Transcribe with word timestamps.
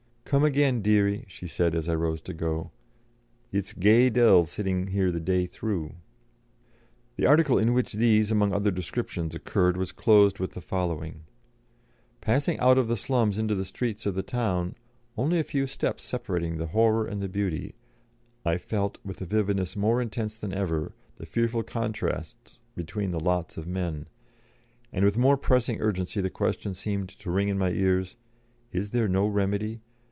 'Come 0.23 0.45
again, 0.45 0.81
deary,' 0.81 1.25
she 1.27 1.45
said 1.45 1.75
as 1.75 1.89
I 1.89 1.93
rose 1.95 2.21
to 2.21 2.33
go; 2.33 2.71
'it's 3.51 3.73
gey 3.73 4.09
dull 4.09 4.45
sitting 4.45 4.87
here 4.87 5.11
the 5.11 5.19
day 5.19 5.45
through.'" 5.45 5.95
The 7.17 7.25
article 7.25 7.57
in 7.59 7.73
which 7.73 7.91
these, 7.91 8.31
among 8.31 8.53
other 8.53 8.71
descriptions, 8.71 9.35
occurred 9.35 9.75
was 9.75 9.91
closed 9.91 10.39
with 10.39 10.53
the 10.53 10.61
following: 10.61 11.25
"Passing 12.21 12.57
out 12.59 12.77
of 12.77 12.87
the 12.87 12.95
slums 12.95 13.37
into 13.37 13.55
the 13.55 13.65
streets 13.65 14.05
of 14.05 14.15
the 14.15 14.23
town, 14.23 14.75
only 15.17 15.37
a 15.37 15.43
few 15.43 15.67
steps 15.67 16.05
separating 16.05 16.55
the 16.55 16.67
horror 16.67 17.05
and 17.05 17.21
the 17.21 17.27
beauty, 17.27 17.75
I 18.45 18.57
felt, 18.57 18.99
with 19.03 19.21
a 19.21 19.25
vividness 19.25 19.75
more 19.75 20.01
intense 20.01 20.37
than 20.37 20.53
ever, 20.53 20.93
the 21.17 21.25
fearful 21.25 21.63
contrasts 21.63 22.57
between 22.73 23.11
the 23.11 23.19
lots 23.19 23.57
of 23.57 23.67
men; 23.67 24.07
and 24.93 25.03
with 25.03 25.17
more 25.17 25.35
pressing 25.35 25.81
urgency 25.81 26.21
the 26.21 26.29
question 26.29 26.73
seemed 26.73 27.09
to 27.19 27.29
ring 27.29 27.49
in 27.49 27.57
my 27.57 27.71
ears, 27.71 28.15
'Is 28.71 28.91
there 28.91 29.09
no 29.09 29.27
remedy? 29.27 29.81